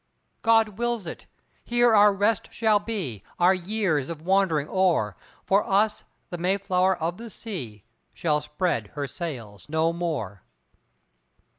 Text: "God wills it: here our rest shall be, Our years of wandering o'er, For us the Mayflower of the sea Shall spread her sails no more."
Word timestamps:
"God 0.41 0.79
wills 0.79 1.05
it: 1.05 1.27
here 1.63 1.93
our 1.93 2.11
rest 2.11 2.51
shall 2.51 2.79
be, 2.79 3.21
Our 3.37 3.53
years 3.53 4.09
of 4.09 4.23
wandering 4.23 4.67
o'er, 4.67 5.15
For 5.45 5.63
us 5.63 6.05
the 6.31 6.39
Mayflower 6.39 6.97
of 6.97 7.17
the 7.17 7.29
sea 7.29 7.83
Shall 8.11 8.41
spread 8.41 8.87
her 8.95 9.05
sails 9.05 9.67
no 9.69 9.93
more." 9.93 10.41